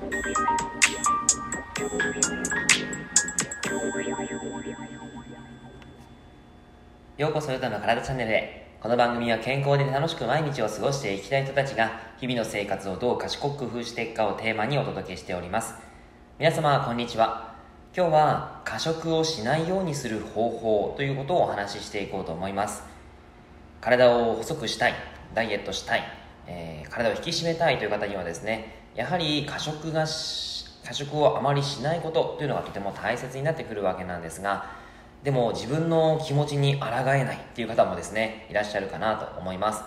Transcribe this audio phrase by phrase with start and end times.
[0.00, 0.06] よ
[7.28, 8.78] うこそヨタの体チャンネルへ。
[8.80, 15.74] この番組は健康で楽しく毎日を過ごしていきたい人たちが日々の生活をどう賢く工夫していくかをテーマにお届けしております。
[16.38, 17.56] 皆様こんにちは。
[17.94, 22.84] 今日は過食をしないようにする方法ということをお話ししていこうと思います。
[23.82, 24.94] 体を細くしたい
[25.34, 26.02] ダイエットしたい、
[26.46, 30.04] えー、体を引き締めたいという方にはですねやはり過食が
[30.84, 34.66] 過食をあまりしないことというのがとても大切になってくるわけなんですが
[35.24, 39.82] でも自分の気持ちに抗えないっていう方もですねいらっしゃるかなと思います。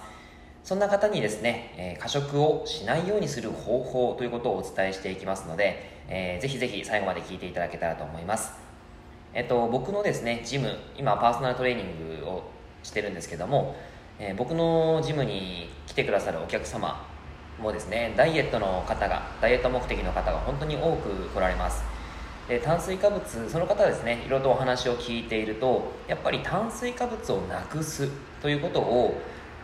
[0.64, 8.54] そんな方にですね、えー、過食をしないようにする方法ということをお伝えしていきますので、えー、ぜひぜひ最後まで聞いていただけたらと思います。
[9.36, 12.44] えっと僕のですねジム今パーソナルトレーニングを
[12.82, 13.76] してるんですけども、
[14.18, 17.13] えー、僕のジムに来てくださるお客様
[17.64, 21.84] もですねダイエットの方がダイエット目的の方が本当に多く来られます。
[22.48, 28.10] で炭水化物その方ですねいろいろとお話を聞いているとやっぱり炭水化物をなくす
[28.42, 29.22] ということを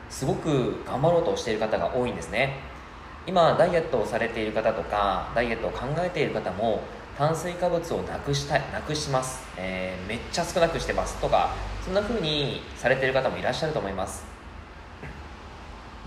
[0.09, 2.55] すごく頑張ろうとしている方が多いんですね。
[3.27, 6.81] 今ダイエットをされている方とかダイエットを考えている方も
[7.17, 14.23] 炭水化物をなくしたいなくします、えー、めっちゃ少なくしてますとかそんな風にされている方もいらっしゃると思います。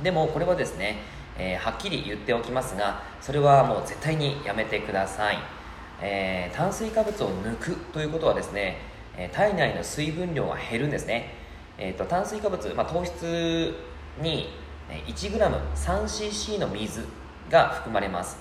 [0.03, 0.97] でもこれはですね、
[1.39, 5.39] えー、はっきり言っておきますがそれはもう絶対にやめてください。
[6.01, 8.79] えー、炭水化物を抜くということはですね、
[9.17, 11.33] え体内の水分量が減るんですね、
[11.79, 13.73] えーと、炭水化物、まあ、糖質
[14.21, 14.49] に
[15.07, 17.07] 1g3cc の水
[17.49, 18.39] が含まれます。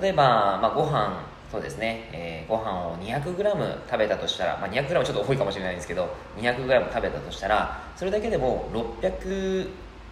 [0.00, 8.68] 例えば、まあ、ご飯そうですね、えー、ご飯を 200g 食べたとしたら、まあ、200g ちょっと多いかもしれないんですけど 200g 食べたとしたらそれだけでも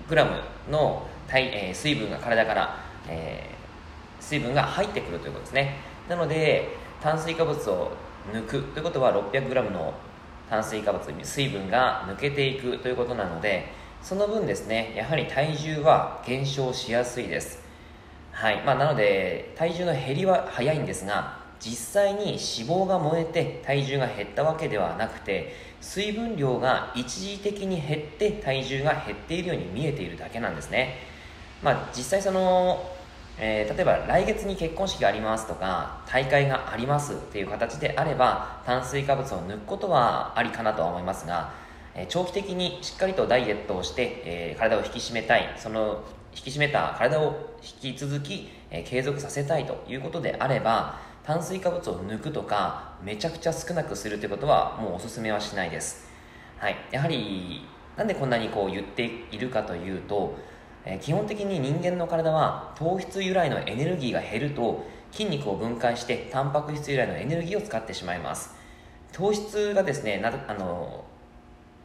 [0.08, 2.76] 600g の体、えー、水分が体から、
[3.08, 5.76] えー、水分が入ってくるということですね。
[6.08, 7.92] なので炭水化物を
[8.32, 9.94] 抜くということは 600g の
[10.48, 13.66] 炭水化物水分が抜けていくということなので
[14.02, 17.66] その分ですねやはり体重は減少しやすいです。
[18.32, 18.62] はい。
[18.64, 30.96] まあ、なので体重の減りは早いんですが実際に脂肪が燃えて体重が減ったわけではなくて水分量が一時的に減って体重が減っているように見えているだけなんですね。
[31.62, 32.94] まあ実際その
[33.40, 41.54] えー、例えば来月に結婚式がありますとか大会がありますっていう形であれば炭水化物を抜くことはありかなとは思いますが、
[41.94, 46.02] えー、長期的にしっかりとダイエットをして、えー、体を引き締めたいその
[46.34, 56.08] 引き締めた体を引き続き、え継続させたいということであれば炭水化物を抜くとかめちゃくちゃ少なくするということはもうおすすめはしないです、
[56.56, 57.66] はい、やはり
[57.98, 60.38] なんでこんなにこう言っているかというと
[60.86, 68.54] え基本的に人間の体は糖質由来のエネルギーが減ると筋肉を分解してタンパク質由来のエネルギーを使ってしまいます。
[69.12, 71.04] 糖質がですねなあの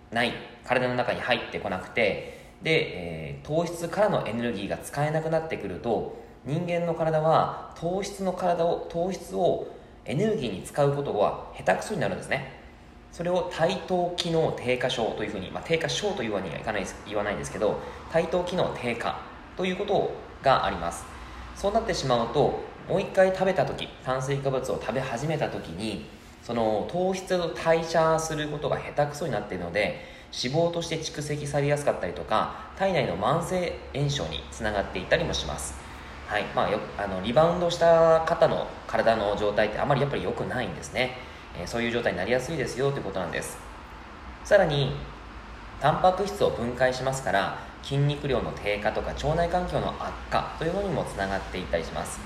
[0.09, 0.31] ない
[0.63, 9.67] 体の中に入ってこなくてで、えー、糖質からのエネルギーが使えなくなってくると人間の体は糖質の体を糖質を
[10.05, 12.61] エネルギーに使うことは下手くそになるんですね。
[13.13, 17.79] それを対等機能低下症というふうに、まあ、低下症というわけにはいかない言わないんですけど
[18.11, 19.19] 対等機能低下
[19.55, 20.11] ということ
[20.41, 21.05] があります。
[21.55, 26.05] そうなってしまうともう一回食べた時炭水化物を食べ始めた時に
[26.41, 35.92] その糖質を代謝することが下手くそになっているので脂肪として蓄積されやすかったりとか体内の慢性炎症につながっていったりもします。
[36.33, 41.15] はいまあ、よあのリバウンドした方の体の状態ってあまりやっぱり良くないんですね。
[41.55, 43.59] えそういう状態になりやすいですよということなんです。
[44.43, 44.95] さらに
[45.79, 52.19] タンパク質を分解しますから筋肉量の低下とか腸内環境の悪化というのにもつながっていったりします。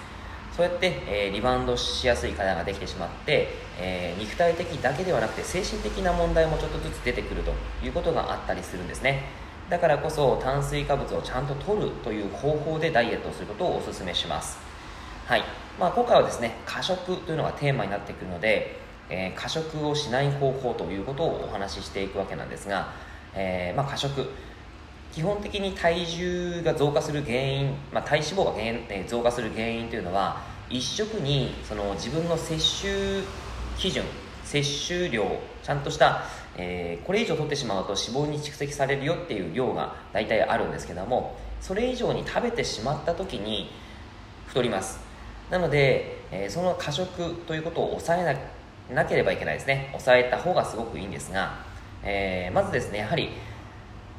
[0.56, 7.52] そうやって、えー、リバウンドしやすい体ができてしまって、えー、肉体的だけではなくて精神的な問題もちょっとずつ出てくると
[7.86, 9.47] いうことがあったりするんですね。
[9.70, 14.58] だからこそ炭水化物をちゃんと摂るという方法でダイエットをすることをお勧めします。
[15.26, 15.44] はい。
[15.80, 22.92] まあ、今回はですね過食というのがテーマになってくるのでえー、過食をしない方法ということをお話ししていくわけなんですが、
[23.34, 24.30] えー、まあ、過食
[25.14, 33.24] 基本的に体重が増加する原因、まあ、体脂肪が原、えー、増加する原因というのは一食にその自分の摂取
[33.78, 34.04] 基準
[34.44, 35.26] 摂取量
[35.64, 36.24] ちゃんとした、
[36.58, 43.70] えー、これ以上取ってしまうと脂肪に蓄積されるよっていう量が大体あるんですけどもそれ以上に食べてしまった時に
[44.48, 45.00] 太ります。
[45.50, 49.88] なので、えー、その過食ということを抑えなければいけないですね。
[49.92, 51.60] 抑えた方がすごくいいんですが、
[52.04, 53.30] えー、まずですねやはり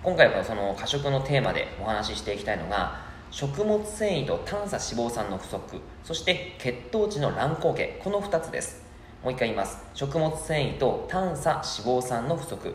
[0.03, 8.88] 今回はその過食のテーマでお話ししていきたいのが食物繊維と短鎖脂肪酸の不足そして血糖値の乱高下この2つです。
[9.23, 9.79] もう一回言います。
[9.95, 11.67] 食物繊維と短鎖脂
[12.01, 12.75] 肪酸の不足、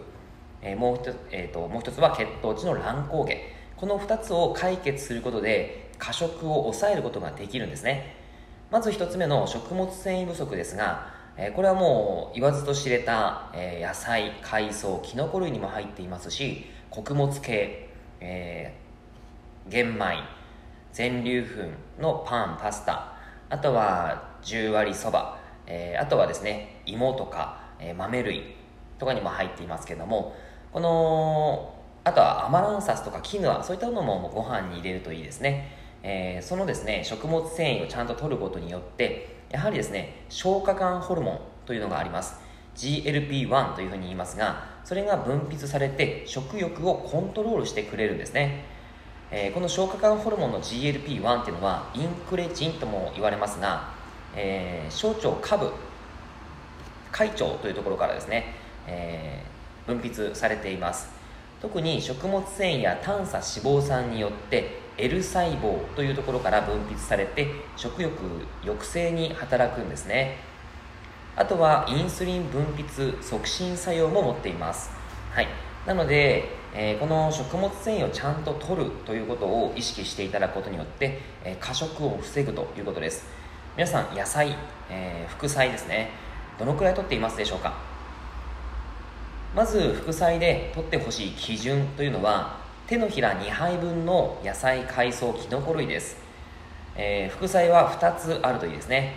[0.62, 3.38] えー、もう一つ、えーと、もう一つは血糖値の乱高下。
[3.76, 8.16] この2つを解決することで過食を抑えることができるんですね。
[8.72, 20.18] まず1つ目の食物繊維不足ですがえこれはもう言わずと知れた、え野菜海藻きのこ類にも入っていますし穀物系、えー、玄米
[20.92, 21.44] 全粒
[21.98, 23.14] 粉のパンパスタ
[23.50, 28.56] あとは十割そば、えー、あとはですね芋とか、えー、豆類
[29.00, 30.36] とかにも入っていますけども
[30.72, 35.72] このあとはアマランサスとかキヌアそういったものもご飯に入れるといいですね、
[36.04, 42.44] えー、そのですね食物繊維をちゃんと摂ることによってやはりですね消化管ホルモンというのがあります。
[42.76, 48.66] GLP-1 というふうに言いますがそれが分泌されて食欲をコントロールしてくれるんですね、
[49.32, 53.94] えー、この消化管ホルモンの GLP-1 っていうのはインクレチンとも言われますが、
[54.36, 55.72] えー、小腸下部
[57.12, 58.56] 会腸というところからですね、
[58.88, 61.10] えー、分泌されています。
[61.62, 67.48] 特に食物繊維や短鎖脂肪酸によって L 細胞というところから分泌されて
[67.78, 68.14] 食欲
[68.62, 70.38] 抑制に働くんですね。
[71.36, 74.92] あとはインスリン分泌促進作用も持っています。
[75.32, 75.48] はい。
[75.88, 83.26] なので、えー、この食物繊維をちゃんと摂るということを意識していただくことによって、え、過食を防ぐということです。
[83.76, 84.56] 皆さん野菜、
[84.88, 86.12] えー、副菜ですね。
[86.60, 87.74] どのくらい摂っていますでしょうか？
[89.56, 96.18] まず副菜で摂ってほしい基準というのは手のひら2杯分の野菜海藻きのこ類です、
[96.96, 99.16] えー、副菜は2つあるといいですね。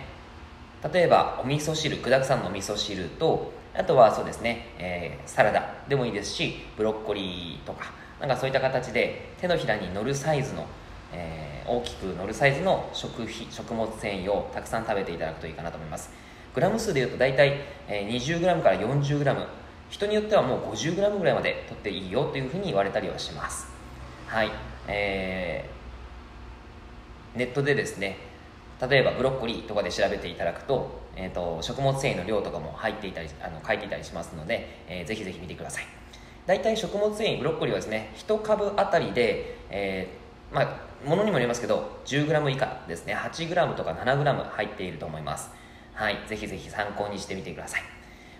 [0.91, 10.65] 例えばお味噌汁具だくさんのお味噌汁とあとはそうですね、えー、サラダでもいいですしブロッコリーとかなんかそういった形で手のひらに乗るサイズの、
[11.13, 16.09] えー、大きく乗るサイズの食費食物繊維をたくさん食べていただくといいかなと思います。
[16.53, 19.47] グラム数でいうと大体、え、20g から 40g
[19.89, 23.67] 人によってはもう 50g ぐらいまで取っていいよというふうに言われたりはします。
[24.27, 24.51] はい。
[24.87, 28.17] えー、ネットでですね
[28.81, 35.85] 例えばブロッコリーとかで調べていただくと,、えーと、食物繊維の量とかも入っていたりあの書いていたりしますので、えー、ぜひぜひ見てください。
[36.45, 43.15] 大体食物繊維ブロッコリーはですね1株あたりで、えー、まあものにもよりますけど 10g 以下ですね。
[43.15, 45.49] 8g とか 7g 入っていると思います。
[45.93, 46.17] はい。
[46.27, 47.81] ぜひぜひ参考にしてみてください。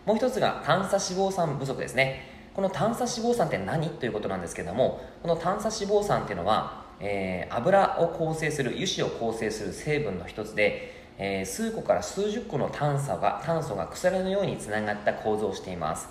[0.05, 2.29] もう一つが短鎖脂肪酸不足ですね。
[2.53, 3.89] この短鎖脂肪酸って何？
[3.89, 16.09] ということなんですけどもこの短鎖脂肪酸っていうのはえー、油を構成する油脂を構成する成分の一つで、えー、数個から数十個の炭素が炭素が鎖のようにつながった構造をしています。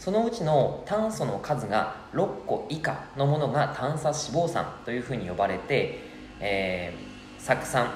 [0.00, 5.98] そのうちの炭素の数が6個以下のものが炭鎖脂肪酸というふうに呼ばれて、
[6.40, 7.86] えー、酢酸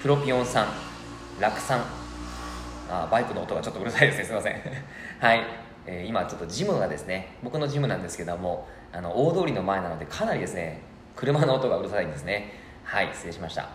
[0.00, 0.68] プロピオン酸
[1.40, 1.80] 酪酸
[2.88, 4.24] あバイクの音がちょっとうるさいですね。
[4.24, 4.62] すいません。
[5.18, 5.42] はい、
[5.84, 10.80] えー、今ちょっとジムがですね僕のジムなんですけどもあの大通りの前なのでかなりですね
[11.16, 12.52] 車の音がうるさいんですね。
[12.84, 13.68] はい失礼しました、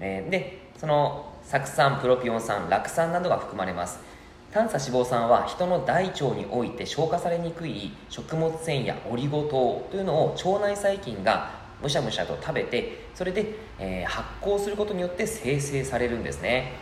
[0.00, 4.09] えー、でその酢酸プロピオン酸酪酸などが含まれます。
[4.52, 11.50] 短鎖脂肪酸は人の大腸において消化されにくい食物繊維やオリゴ糖というのを腸内細菌が
[11.80, 16.72] むしゃむしゃと食べてそれで、えー、発酵することによって生成されるんですね。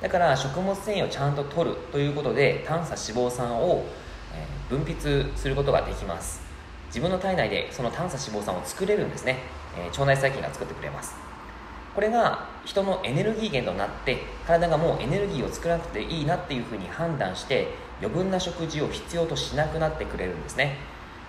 [0.00, 3.84] だから食物繊維をちゃんと取るということで短鎖脂肪酸を、
[4.34, 6.40] え、分泌することができます。
[6.88, 9.38] 自分の体内でその短鎖脂肪酸を作れるんですね、
[9.76, 11.14] えー、腸内細菌が作ってくれます。
[11.96, 17.68] これが人のエネルギー源となって体がもうエネルギーを作らなくていいなっていうふうに判断して
[18.02, 20.76] 余分な食事を必要としなくなってくれるんですね。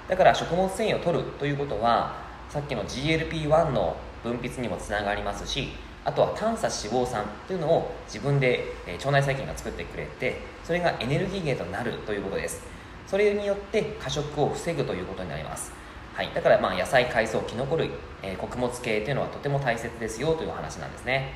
[0.09, 2.17] だから食物繊維を取るということは
[2.49, 5.69] さっきの GLP-1 の分泌にもつながりますし
[6.03, 12.61] あとは短鎖脂肪酸というのを自分で腸内細菌が作ってくれてそれがエネルギー源となるということです。
[13.07, 15.71] それによって過食を防ぐということになります。
[16.17, 17.91] はい、だからまあ野菜海藻きのこ類、
[18.23, 21.33] えー、穀物系というのはとても大切ですよという話なんですね。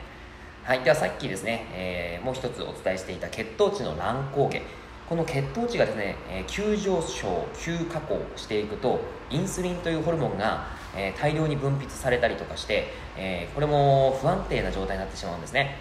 [0.64, 4.60] はい、ではさっきですね、えー、もう一つお伝えしていた血糖値の乱高下。
[5.08, 10.66] この血糖値がですね、えー、急上昇急下降していくとインスリンというホルモンが、
[10.98, 15.76] え、大量に分泌されたりとかして、え、これも不安定な状態になってしまうんですね。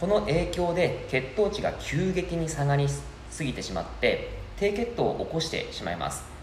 [0.00, 6.33] この影響で血糖値が急激に下がりすぎてしまって低血糖を起こしてしまいます。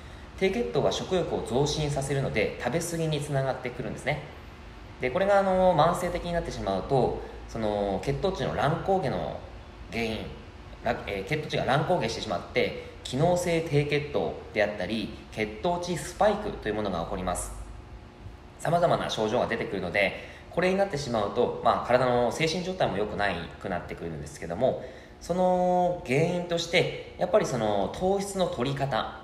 [0.41, 4.23] 低血糖は食欲を増進させるので食べ過ぎにつながってくるんですね。
[4.99, 9.39] でこれがあの慢性的になってしまうとその血糖値の乱高下の
[9.91, 10.17] 原因、
[11.05, 17.51] えー、血糖値が乱高下してしまって機能性低血糖であったり血糖値スパイクというものが起こります。
[18.57, 24.83] さまざまな症状が出てくるのでこれになってしまうと、まあ、体の精神状態も良くないくなってくるんですけども
[25.19, 29.20] その原因としてやっぱりその糖質の取り方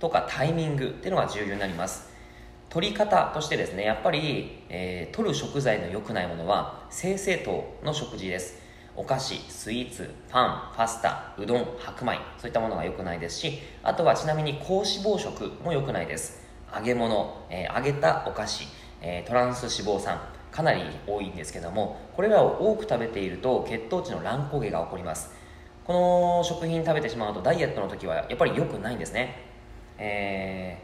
[0.00, 2.10] とかタイミングっていうのが重要になります。
[2.70, 8.58] 取り方としてですねやっぱり、えー、取る食材の良くないものは精製糖の食事です。
[8.96, 16.40] お菓子スイーツパンパスタうどん白米そういったものが良くないですしあとはちなみに高脂肪食も良くないです。
[16.74, 18.66] 揚げ物、えー、揚げたお菓子、
[19.00, 20.20] えー、トランス脂肪酸
[20.52, 25.30] かなり多いんですけどもこれらを多く食べていると血糖値の乱高下が起こります。
[25.84, 29.49] この食品食べてしまうとダイエットの時はやっぱり良くないんですね、
[30.00, 30.78] え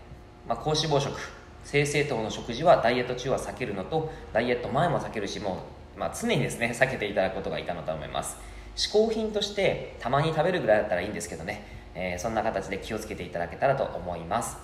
[0.47, 1.19] ー、まあ、高脂肪食。
[1.65, 5.65] 精製糖の食事はダイエット中は避けるのとダイエット前も避けるしも
[5.97, 8.37] う、まあ、常にですね避けていただくことがいいかなと思います。
[8.77, 14.59] 嗜好品としてたまに食べるぐらいだったらいいんですけどね、えー、そんな形で気をつけていただけたらと思います。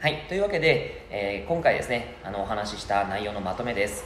[0.00, 0.24] はい。
[0.28, 4.04] というわけで、えー、今回ですねあのお話しした内容のまとめです。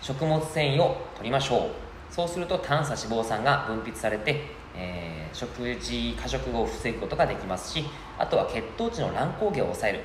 [0.00, 1.70] 食物繊維を取りましょう。
[2.10, 4.40] そうすると短鎖脂肪酸が分泌されて、
[4.74, 7.84] えー、食事過食を防ぐことができますし
[8.18, 10.00] あとは血糖値の乱高下を抑える。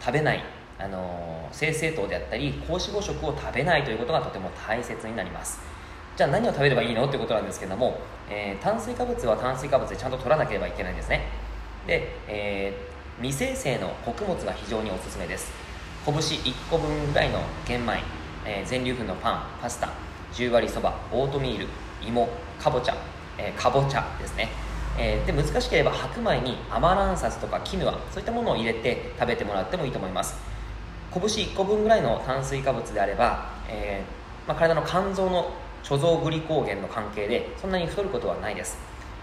[0.00, 0.42] 食べない。
[0.78, 5.60] あの精製糖であったり高脂肪食を食べないということがとても大切になります。
[6.16, 7.98] じゃあ何を食べればいいのってことなんですけども、
[8.30, 11.26] えー、炭水化物は炭水化物でちゃんと取らなければいけないんですね。
[11.86, 15.52] で、えー、未生成の穀物が非常におすすめです。
[16.06, 18.02] 拳1個分ぐらいの玄米、
[18.46, 19.90] えー、全粒粉のパンパスタ
[20.32, 21.66] 10割そばオートミール
[22.06, 22.28] 芋
[22.58, 22.96] かぼちゃ、
[23.36, 24.48] えー、かぼちゃですね。
[25.02, 30.36] えー、で難しければ白米にアマランサスとかキヌアそういったものを入れて食べてもらってもいいと思います。
[31.12, 35.50] 拳1個分ぐらいの炭水化物であれば、えー、まあ、体の肝臓の
[35.82, 38.76] 貯蔵グリコーゲンの関係でそんなに太ることはないです。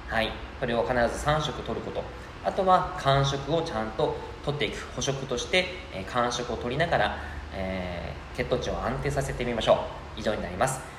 [0.07, 0.31] はい。
[0.59, 2.03] それを必ず3食取ること。
[2.43, 4.77] あとは間食をちゃんと取っていく。
[4.95, 7.17] 補食として、えー、間食を取りながら、
[7.53, 9.85] え、血糖値を安定させてみましょ
[10.17, 10.19] う。
[10.19, 10.96] 以上になります。